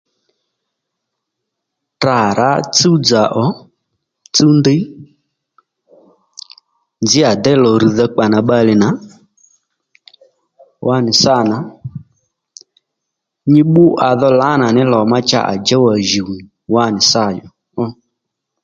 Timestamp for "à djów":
15.51-15.85